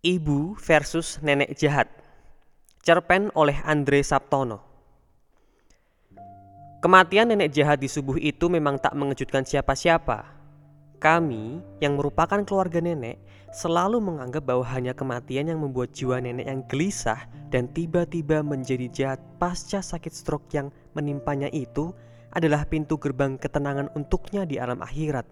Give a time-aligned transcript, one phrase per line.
[0.00, 1.84] Ibu versus Nenek Jahat
[2.80, 4.64] Cerpen oleh Andre Saptono
[6.80, 10.24] Kematian nenek jahat di subuh itu memang tak mengejutkan siapa-siapa.
[10.96, 13.20] Kami, yang merupakan keluarga nenek,
[13.52, 17.20] selalu menganggap bahwa hanya kematian yang membuat jiwa nenek yang gelisah
[17.52, 21.92] dan tiba-tiba menjadi jahat pasca sakit stroke yang menimpanya itu
[22.32, 25.28] adalah pintu gerbang ketenangan untuknya di alam akhirat.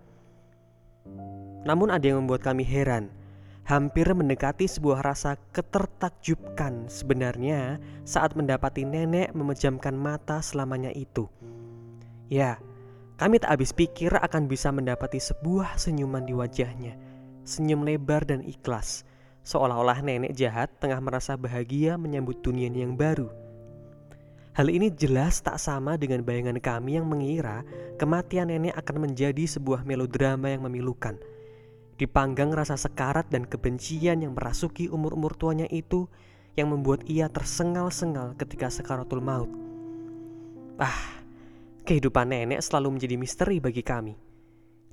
[1.65, 3.09] Namun ada yang membuat kami heran
[3.69, 7.77] hampir mendekati sebuah rasa ketertakjubkan sebenarnya
[8.09, 11.29] saat mendapati nenek memejamkan mata selamanya itu.
[12.33, 12.57] Ya,
[13.21, 16.97] kami tak habis pikir akan bisa mendapati sebuah senyuman di wajahnya.
[17.45, 19.05] Senyum lebar dan ikhlas,
[19.45, 23.29] seolah-olah nenek jahat tengah merasa bahagia menyambut dunia yang baru.
[24.57, 27.63] Hal ini jelas tak sama dengan bayangan kami yang mengira
[28.01, 31.21] kematian nenek akan menjadi sebuah melodrama yang memilukan–
[31.99, 36.07] Dipanggang rasa sekarat dan kebencian yang merasuki umur-umur tuanya itu
[36.55, 39.51] yang membuat ia tersengal-sengal ketika sekaratul maut.
[40.79, 41.19] Ah,
[41.83, 44.15] kehidupan nenek selalu menjadi misteri bagi kami.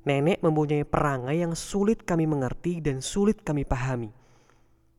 [0.02, 4.10] Nenek mempunyai perangai yang sulit kami mengerti dan sulit kami pahami.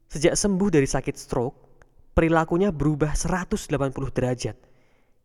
[0.08, 1.56] Sejak sembuh dari sakit stroke,
[2.16, 3.68] perilakunya berubah 180
[4.16, 4.56] derajat.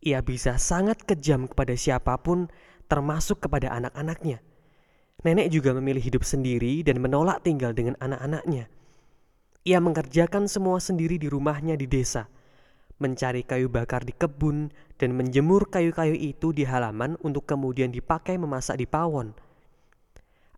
[0.02, 2.50] Ia bisa sangat kejam kepada siapa pun,
[2.90, 4.42] termasuk kepada anak-anaknya
[5.22, 8.66] Nenek juga memilih hidup sendiri dan menolak tinggal dengan anak-anaknya.
[9.62, 12.26] Ia mengerjakan semua sendiri di rumahnya di desa,
[12.98, 18.82] mencari kayu bakar di kebun, dan menjemur kayu-kayu itu di halaman untuk kemudian dipakai memasak
[18.82, 19.30] di pawon.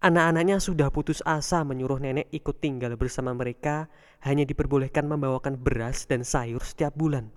[0.00, 3.92] Anak-anaknya sudah putus asa menyuruh nenek ikut tinggal bersama mereka,
[4.24, 7.28] hanya diperbolehkan membawakan beras dan sayur setiap bulan.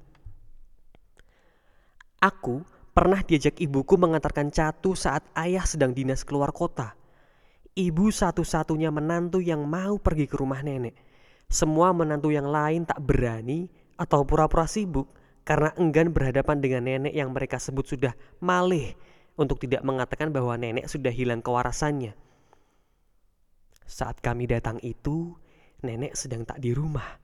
[2.23, 2.63] Aku
[2.95, 6.95] pernah diajak ibuku mengantarkan catu saat ayah sedang dinas keluar kota
[7.77, 10.97] ibu satu-satunya menantu yang mau pergi ke rumah nenek.
[11.45, 15.13] Semua menantu yang lain tak berani atau pura-pura sibuk
[15.45, 18.97] karena enggan berhadapan dengan nenek yang mereka sebut sudah malih
[19.37, 22.17] untuk tidak mengatakan bahwa nenek sudah hilang kewarasannya.
[23.87, 25.37] Saat kami datang itu,
[25.85, 27.21] nenek sedang tak di rumah.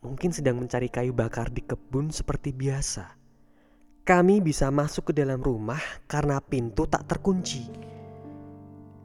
[0.00, 3.18] Mungkin sedang mencari kayu bakar di kebun seperti biasa.
[4.08, 7.97] Kami bisa masuk ke dalam rumah karena pintu tak terkunci.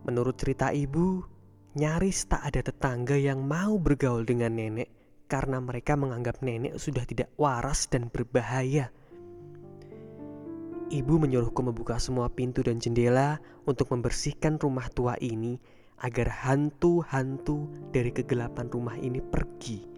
[0.03, 1.23] Menurut cerita ibu,
[1.79, 4.91] nyaris tak ada tetangga yang mau bergaul dengan nenek
[5.31, 8.91] karena mereka menganggap nenek sudah tidak waras dan berbahaya.
[10.93, 15.57] Ibu menyuruhku membuka semua pintu dan jendela untuk membersihkan rumah tua ini
[16.03, 19.93] agar hantu-hantu dari kegelapan rumah ini pergi.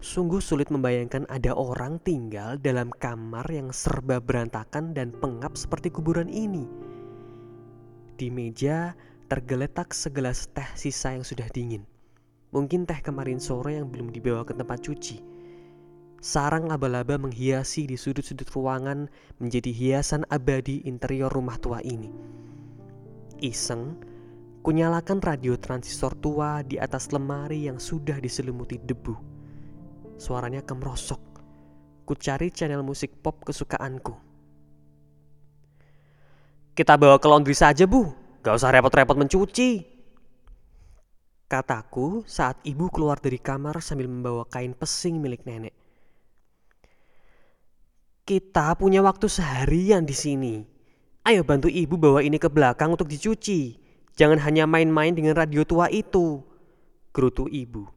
[0.00, 6.32] Sungguh sulit membayangkan ada orang tinggal dalam kamar yang serba berantakan dan pengap seperti kuburan
[6.32, 6.64] ini.
[8.16, 8.96] Di meja
[9.28, 11.84] tergeletak segelas teh sisa yang sudah dingin.
[12.48, 15.20] Mungkin teh kemarin sore yang belum dibawa ke tempat cuci.
[16.24, 22.08] Sarang laba-laba menghiasi di sudut-sudut ruangan menjadi hiasan abadi interior rumah tua ini.
[23.44, 24.00] Iseng,
[24.64, 29.12] kunyalakan radio transistor tua di atas lemari yang sudah diselimuti debu.
[30.16, 31.20] Suaranya kemerosok.
[32.08, 34.25] Ku cari channel musik pop kesukaanku.
[36.76, 38.12] Kita bawa ke laundry saja bu,
[38.44, 39.80] gak usah repot-repot mencuci.
[41.48, 45.72] Kataku saat ibu keluar dari kamar sambil membawa kain pesing milik nenek.
[48.28, 50.54] Kita punya waktu seharian di sini.
[51.24, 53.80] Ayo bantu ibu bawa ini ke belakang untuk dicuci.
[54.12, 56.44] Jangan hanya main-main dengan radio tua itu.
[57.16, 57.88] Gerutu ibu.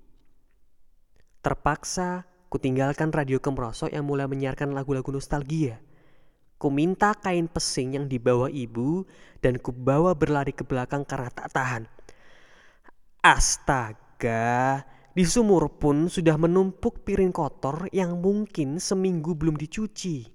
[1.44, 5.84] Terpaksa kutinggalkan radio kemerosok yang mulai menyiarkan lagu-lagu nostalgia.
[6.60, 9.08] Ku minta kain pesing yang dibawa ibu
[9.40, 11.88] dan ku bawa berlari ke belakang karena tak tahan.
[13.24, 14.84] Astaga,
[15.16, 20.28] di sumur pun sudah menumpuk piring kotor yang mungkin seminggu belum dicuci.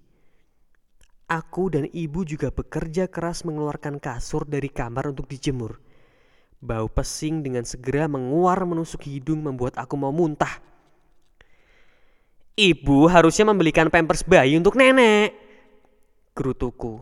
[1.28, 5.76] Aku dan ibu juga bekerja keras mengeluarkan kasur dari kamar untuk dijemur.
[6.56, 10.56] Bau pesing dengan segera menguar menusuk hidung membuat aku mau muntah.
[12.56, 15.43] Ibu harusnya membelikan pampers bayi untuk nenek
[16.34, 16.98] gerutuku.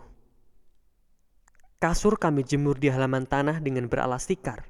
[1.81, 4.69] Kasur kami jemur di halaman tanah dengan beralas tikar.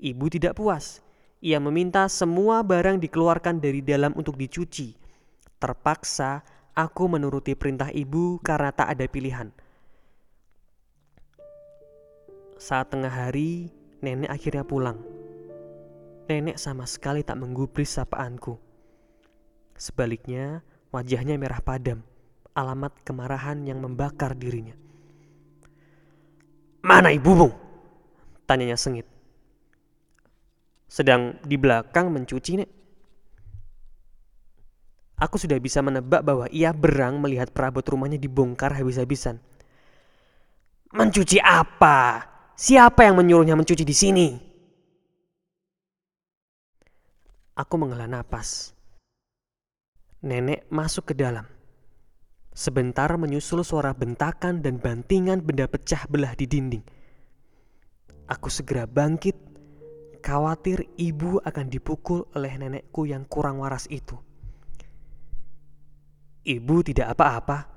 [0.00, 1.04] Ibu tidak puas.
[1.44, 4.96] Ia meminta semua barang dikeluarkan dari dalam untuk dicuci.
[5.60, 6.40] Terpaksa
[6.72, 9.52] aku menuruti perintah ibu karena tak ada pilihan.
[12.56, 13.68] Saat tengah hari,
[14.00, 14.98] nenek akhirnya pulang.
[16.32, 18.56] Nenek sama sekali tak menggubris sapaanku.
[19.76, 22.07] Sebaliknya, wajahnya merah padam
[22.58, 24.74] alamat kemarahan yang membakar dirinya.
[26.82, 27.54] Mana ibumu?
[28.50, 29.06] Tanyanya sengit.
[30.90, 32.70] Sedang di belakang mencuci, Nek.
[35.18, 39.42] Aku sudah bisa menebak bahwa ia berang melihat perabot rumahnya dibongkar habis-habisan.
[40.94, 42.22] Mencuci apa?
[42.54, 44.28] Siapa yang menyuruhnya mencuci di sini?
[47.58, 48.70] Aku menghela napas.
[50.22, 51.57] Nenek masuk ke dalam.
[52.58, 56.82] Sebentar menyusul suara bentakan dan bantingan benda pecah belah di dinding.
[58.26, 59.38] Aku segera bangkit,
[60.18, 64.18] khawatir ibu akan dipukul oleh nenekku yang kurang waras itu.
[66.42, 67.70] Ibu tidak apa-apa?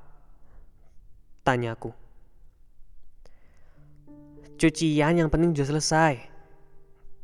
[1.45, 1.93] Tanyaku.
[4.57, 6.13] Cucian yang penting sudah selesai.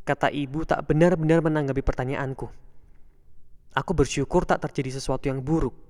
[0.05, 2.53] Kata ibu tak benar-benar menanggapi pertanyaanku.
[3.73, 5.86] Aku bersyukur tak terjadi sesuatu yang buruk.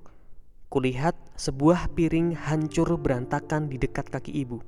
[0.67, 4.59] Kulihat sebuah piring hancur berantakan di dekat kaki ibu.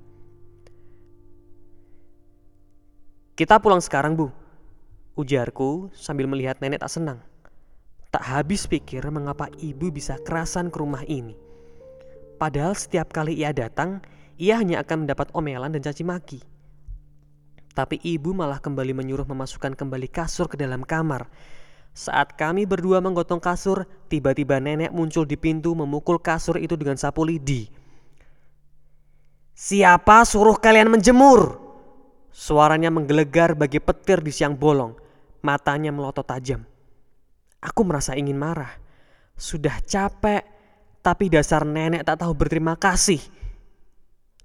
[3.35, 4.31] Kita pulang sekarang, Bu.
[5.19, 7.19] Ujarku sambil melihat nenek tak senang.
[8.09, 11.35] Tak habis pikir mengapa ibu bisa kerasan ke rumah ini.
[12.39, 13.99] Padahal setiap kali ia datang,
[14.39, 16.39] ia hanya akan mendapat omelan dan caci maki.
[17.75, 21.27] Tapi ibu malah kembali menyuruh memasukkan kembali kasur ke dalam kamar.
[21.99, 27.27] Saat kami berdua menggotong kasur, tiba-tiba nenek muncul di pintu memukul kasur itu dengan sapu
[27.27, 27.67] lidi.
[29.51, 31.59] Siapa suruh kalian menjemur?
[32.31, 34.95] Suaranya menggelegar bagi petir di siang bolong.
[35.43, 36.63] Matanya melotot tajam.
[37.59, 38.79] Aku merasa ingin marah.
[39.35, 40.47] Sudah capek,
[41.03, 43.19] tapi dasar nenek tak tahu berterima kasih.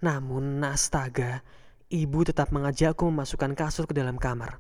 [0.03, 1.39] Namun astaga,
[1.87, 4.59] ibu tetap mengajakku memasukkan kasur ke dalam kamar.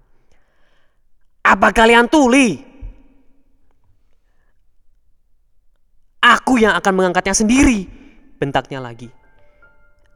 [1.43, 2.74] Apa kalian tuli?
[6.25, 7.85] Aku yang akan mengangkatnya sendiri,
[8.41, 9.13] bentaknya lagi.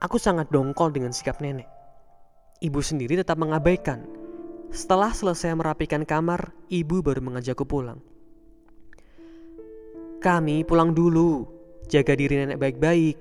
[0.01, 1.69] Aku sangat dongkol dengan sikap nenek.
[2.65, 4.09] Ibu sendiri tetap mengabaikan.
[4.73, 8.01] Setelah selesai merapikan kamar, ibu baru mengajakku pulang.
[10.25, 11.45] Kami pulang dulu,
[11.93, 13.21] jaga diri nenek baik-baik.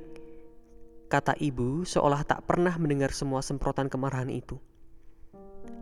[1.11, 4.55] Kata ibu seolah tak pernah mendengar semua semprotan kemarahan itu.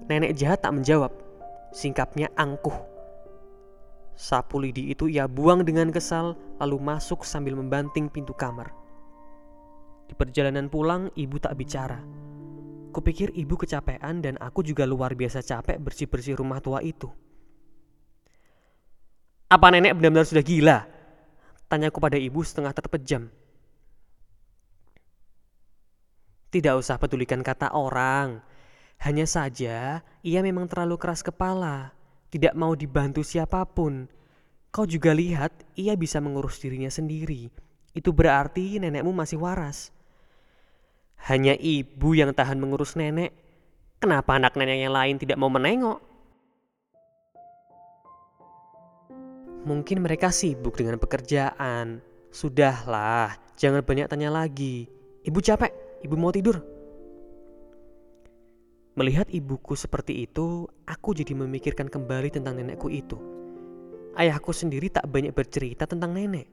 [0.10, 1.14] Nenek jahat tak menjawab,
[1.70, 2.95] singkapnya angkuh.
[4.16, 8.72] Sapu lidi itu ia buang dengan kesal lalu masuk sambil membanting pintu kamar.
[10.08, 12.00] Di perjalanan pulang ibu tak bicara.
[12.96, 17.12] Kupikir ibu kecapean dan aku juga luar biasa capek bersih-bersih rumah tua itu.
[19.52, 20.80] Apa nenek benar-benar sudah gila?
[21.68, 23.28] Tanyaku pada ibu setengah terpejam.
[26.56, 28.40] Tidak usah pedulikan kata orang.
[29.04, 31.92] Hanya saja ia memang terlalu keras kepala,
[32.36, 34.12] tidak mau dibantu siapa pun.
[34.68, 37.48] Kau juga lihat ia bisa mengurus dirinya sendiri.
[37.96, 39.96] Itu berarti nenekmu masih waras.
[41.32, 43.32] Hanya ibu yang tahan mengurus nenek.
[44.04, 46.04] Kenapa anak nenek yang lain tidak mau menengok?
[49.64, 52.04] Mungkin mereka sibuk dengan pekerjaan.
[52.36, 54.92] Sudahlah, jangan banyak tanya lagi.
[55.24, 56.75] Ibu capek, ibu mau tidur.
[58.96, 63.20] Melihat ibuku seperti itu, aku jadi memikirkan kembali tentang nenekku itu.
[64.16, 66.48] Ayahku sendiri tak banyak bercerita tentang nenek.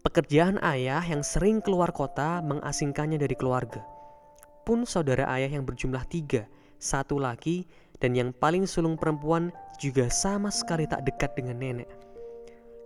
[0.00, 3.84] Pekerjaan ayah yang sering keluar kota mengasingkannya dari keluarga.
[4.64, 6.48] Pun saudara ayah yang berjumlah tiga,
[6.80, 7.68] satu laki,
[8.00, 11.88] dan yang paling sulung perempuan juga sama sekali tak dekat dengan nenek.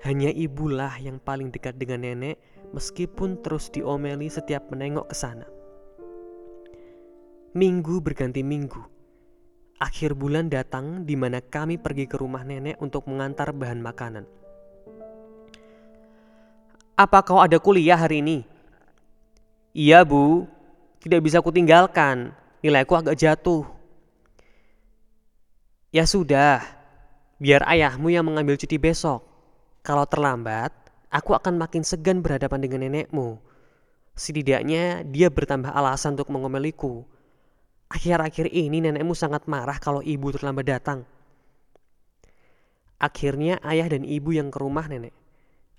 [0.02, 2.42] Hanya ibulah yang paling dekat dengan nenek
[2.74, 5.59] meskipun terus diomeli setiap menengok ke sana.
[7.50, 8.78] Minggu berganti minggu.
[9.82, 14.22] Akhir bulan datang di mana kami pergi ke rumah nenek untuk mengantar bahan makanan.
[16.94, 18.46] Apa kau ada kuliah hari ini?
[19.74, 20.46] Iya bu,
[21.02, 22.30] tidak bisa kutinggalkan.
[22.62, 23.66] Nilaiku agak jatuh.
[25.90, 26.62] Ya sudah,
[27.42, 29.26] biar ayahmu yang mengambil cuti besok.
[29.82, 30.70] Kalau terlambat,
[31.10, 33.42] aku akan makin segan berhadapan dengan nenekmu.
[34.14, 37.02] Setidaknya dia bertambah alasan untuk mengomeliku.
[37.90, 41.02] Akhir-akhir ini nenekmu sangat marah kalau ibu terlambat datang.
[43.02, 45.10] Akhirnya ayah dan ibu yang ke rumah nenek.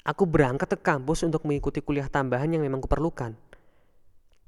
[0.03, 3.38] Aku berangkat ke kampus untuk mengikuti kuliah tambahan yang memang kuperlukan.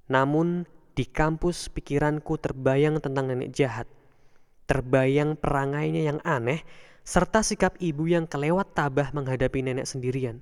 [0.10, 0.66] Namun
[0.98, 3.88] di kampus pikiranku terbayang tentang nenek jahat.
[4.66, 6.66] Terbayang perangainya yang aneh
[7.06, 10.42] serta sikap ibu yang kelewat tabah menghadapi nenek sendirian.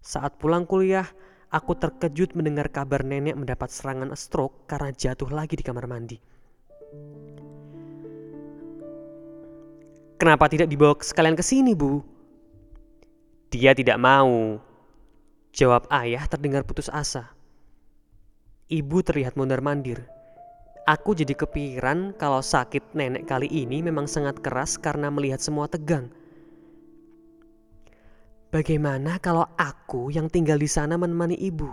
[0.00, 1.06] Saat pulang kuliah,
[1.56, 6.20] aku terkejut mendengar kabar nenek mendapat serangan stroke karena jatuh lagi di kamar mandi.
[10.20, 12.00] Kenapa tidak dibawa sekalian ke sini, Bu?
[13.48, 14.60] Dia tidak mau.
[15.56, 17.32] Jawab ayah terdengar putus asa.
[18.68, 20.04] Ibu terlihat mondar-mandir.
[20.84, 26.12] Aku jadi kepikiran kalau sakit nenek kali ini memang sangat keras karena melihat semua tegang.
[28.56, 31.68] Bagaimana kalau aku yang tinggal di sana menemani ibu?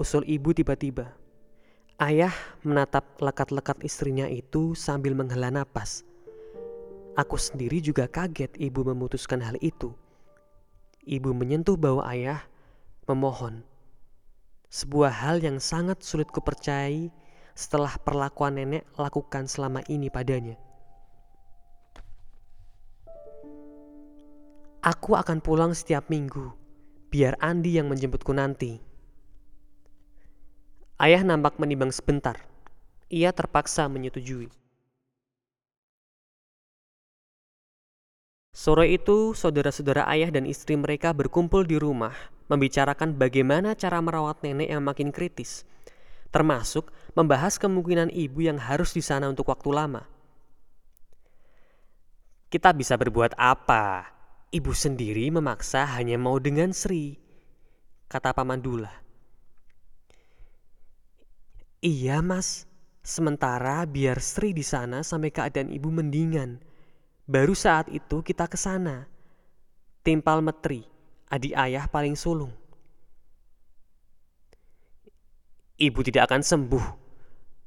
[0.00, 1.12] Usul ibu tiba-tiba.
[2.00, 2.32] Ayah
[2.64, 6.08] menatap lekat-lekat istrinya itu sambil menghela napas.
[7.20, 9.92] Aku sendiri juga kaget ibu memutuskan hal itu.
[11.04, 12.48] Ibu menyentuh bau ayah,
[13.04, 13.60] memohon.
[14.72, 17.12] Sebuah hal yang sangat sulit kupercayai
[17.52, 20.56] setelah perlakuan nenek lakukan selama ini padanya.
[24.86, 26.54] Aku akan pulang setiap minggu,
[27.10, 28.78] biar Andi yang menjemputku nanti.
[30.94, 32.38] Ayah nampak menimbang sebentar.
[33.10, 34.46] Ia terpaksa menyetujui.
[38.54, 42.14] Sore itu, saudara-saudara ayah dan istri mereka berkumpul di rumah,
[42.46, 45.66] membicarakan bagaimana cara merawat nenek yang makin kritis,
[46.30, 50.06] termasuk membahas kemungkinan ibu yang harus di sana untuk waktu lama.
[52.46, 54.15] Kita bisa berbuat apa?
[54.54, 57.18] Ibu sendiri memaksa hanya mau dengan Sri,
[58.06, 58.94] kata Paman Dula.
[61.82, 62.70] Iya mas,
[63.02, 66.62] sementara biar Sri di sana sampai keadaan ibu mendingan.
[67.26, 69.10] Baru saat itu kita ke sana.
[70.06, 70.86] Timpal Metri,
[71.26, 72.54] adik ayah paling sulung.
[75.76, 76.86] Ibu tidak akan sembuh.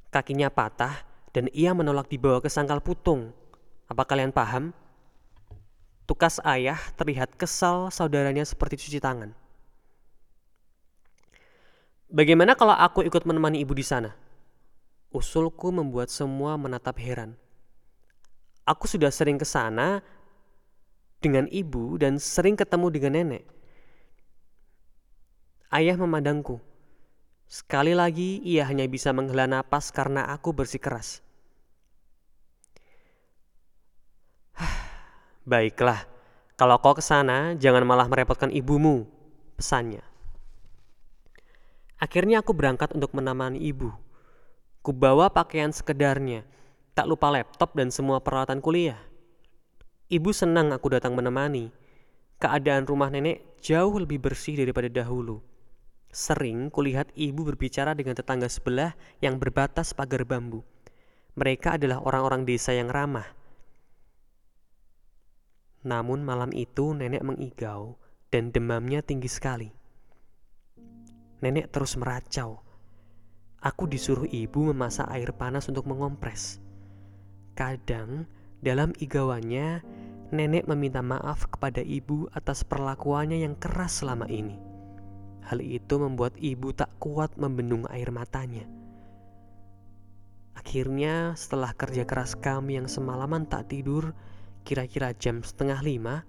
[0.10, 0.96] Kakinya patah
[1.36, 3.36] dan ia menolak dibawa ke sangkal putung.
[3.92, 4.72] Apa kalian paham?
[6.10, 9.30] Tukas ayah terlihat kesal saudaranya seperti cuci tangan.
[12.10, 14.18] Bagaimana kalau aku ikut menemani ibu di sana?
[15.14, 17.38] Usulku membuat semua menatap heran.
[18.66, 20.02] Aku sudah sering ke sana
[21.22, 23.46] dengan ibu dan sering ketemu dengan nenek.
[25.70, 26.58] Ayah memandangku.
[27.46, 31.22] Sekali lagi ia hanya bisa menghela napas karena aku bersikeras.
[35.50, 36.06] Baiklah,
[36.54, 39.10] kalau kau ke sana, jangan malah merepotkan ibumu,
[39.58, 40.06] pesannya.
[41.98, 43.90] Akhirnya aku berangkat untuk menemani ibu.
[44.86, 46.46] Kubawa pakaian sekedarnya,
[46.94, 49.02] tak lupa laptop dan semua peralatan kuliah.
[50.14, 51.74] Ibu senang aku datang menemani.
[52.38, 55.42] Keadaan rumah nenek jauh lebih bersih daripada dahulu.
[56.14, 60.62] Sering kulihat ibu berbicara dengan tetangga sebelah yang berbatas pagar bambu.
[61.34, 63.39] Mereka adalah orang-orang desa yang ramah,
[65.84, 67.96] namun malam itu nenek mengigau
[68.30, 69.70] dan demamnya tinggi sekali.
[71.40, 72.60] Nenek terus meracau.
[73.60, 76.60] Aku disuruh ibu memasak air panas untuk mengompres.
[77.56, 78.28] Kadang
[78.60, 79.84] dalam igauannya,
[80.36, 84.60] nenek meminta maaf kepada ibu atas perlakuannya yang keras selama ini.
[85.48, 88.68] Hal itu membuat ibu tak kuat membendung air matanya.
[90.60, 94.12] Akhirnya, setelah kerja keras kami yang semalaman tak tidur,
[94.70, 96.22] Kira-kira jam setengah lima,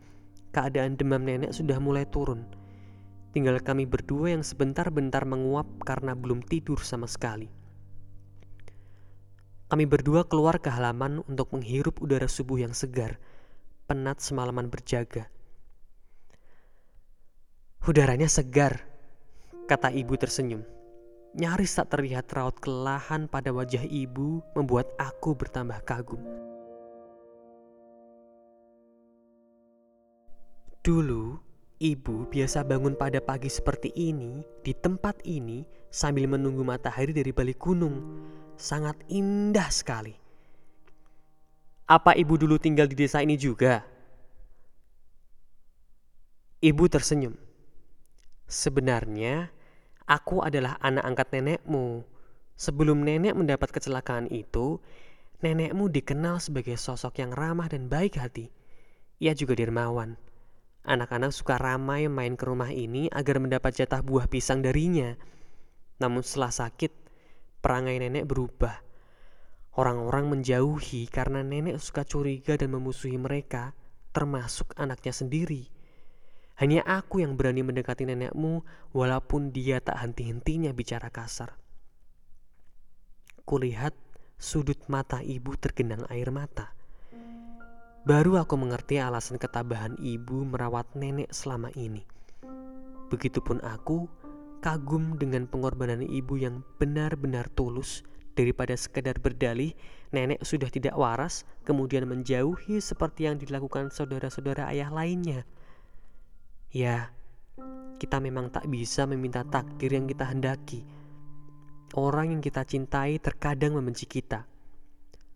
[0.56, 2.48] keadaan demam nenek sudah mulai turun.
[3.36, 7.52] Tinggal kami berdua yang sebentar-bentar menguap karena belum tidur sama sekali.
[9.68, 13.20] Kami berdua keluar ke halaman untuk menghirup udara subuh yang segar,
[13.84, 15.28] penat semalaman berjaga.
[17.84, 18.88] Udaranya segar,
[19.68, 20.64] kata ibu tersenyum.
[21.36, 26.39] Nyaris tak terlihat raut kelelahan pada wajah ibu membuat aku bertambah kagum.
[30.80, 31.36] Dulu,
[31.76, 35.60] ibu biasa bangun pada pagi seperti ini di tempat ini
[35.92, 38.00] sambil menunggu matahari dari balik gunung.
[38.56, 40.16] Sangat indah sekali.
[41.84, 43.84] Apa ibu dulu tinggal di desa ini juga?
[46.64, 47.36] Ibu tersenyum.
[48.48, 49.52] Sebenarnya,
[50.08, 52.08] aku adalah anak angkat nenekmu.
[52.56, 54.80] Sebelum nenek mendapat kecelakaan itu,
[55.44, 58.48] nenekmu dikenal sebagai sosok yang ramah dan baik hati.
[59.20, 60.29] Ia juga dermawan
[60.80, 65.12] Anak-anak suka ramai main ke rumah ini agar mendapat jatah buah pisang darinya.
[66.00, 66.92] Namun setelah sakit,
[67.60, 68.80] perangai nenek berubah.
[69.76, 73.76] Orang-orang menjauhi karena nenek suka curiga dan memusuhi mereka,
[74.10, 75.68] termasuk anaknya sendiri.
[76.60, 81.56] Hanya aku yang berani mendekati nenekmu walaupun dia tak henti-hentinya bicara kasar.
[83.44, 83.96] Kulihat
[84.36, 86.79] sudut mata ibu tergenang air mata.
[88.00, 92.00] Baru aku mengerti alasan ketabahan ibu merawat nenek selama ini.
[93.12, 94.08] Begitupun aku
[94.64, 98.00] kagum dengan pengorbanan ibu yang benar-benar tulus
[98.32, 99.76] daripada sekedar berdalih
[100.16, 105.44] nenek sudah tidak waras kemudian menjauhi seperti yang dilakukan saudara-saudara ayah lainnya.
[106.72, 107.12] Ya,
[108.00, 110.88] kita memang tak bisa meminta takdir yang kita hendaki.
[111.98, 114.46] orang yang kita cintai terkadang membenci kita.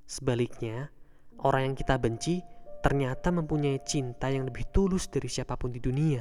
[0.06, 0.94] Sebaliknya,
[1.42, 2.53] orang yang kita benci
[2.84, 6.20] ternyata mempunyai cinta yang lebih tulus dari siapa pun di dunia.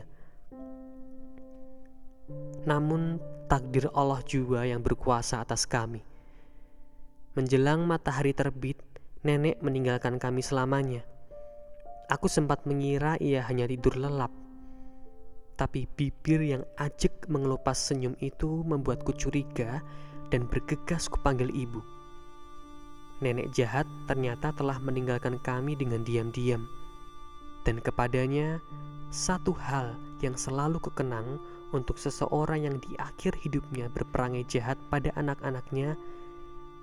[2.63, 3.20] Namun,
[3.51, 6.00] takdir Allah juga yang berkuasa atas kami.
[7.36, 8.79] Menjelang matahari terbit,
[9.27, 11.03] nenek meninggalkan kami selamanya.
[12.08, 14.32] Aku sempat mengira ia hanya tidur lelap.
[15.60, 19.84] Tapi bibir yang ajek mengelupas senyum itu membuatku curiga
[20.32, 21.93] dan bergegas kupanggil ibu.
[23.24, 26.68] Nenek jahat ternyata telah meninggalkan kami dengan diam-diam.
[27.63, 28.60] Dan kepadanya,
[29.15, 31.39] satu hal yang selalu kukenang
[31.72, 35.96] untuk seseorang yang di akhir hidupnya berperangai jahat pada anak-anaknya,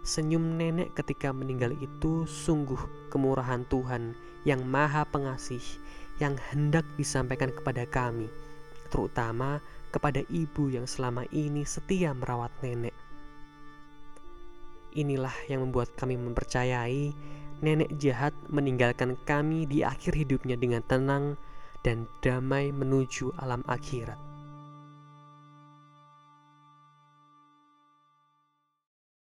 [0.00, 2.80] senyum nenek ketika meninggal itu sungguh
[3.12, 4.16] kemurahan Tuhan
[4.48, 5.60] yang maha pengasih
[6.24, 8.32] yang hendak disampaikan kepada kami,
[8.88, 9.60] terutama
[9.92, 12.96] kepada ibu yang selama ini setia merawat nenek.
[14.94, 17.14] Inilah yang membuat kami mempercayai
[17.60, 21.36] nenek jahat meninggalkan kami di akhir hidupnya dengan tenang
[21.84, 24.29] dan damai menuju alam akhirat.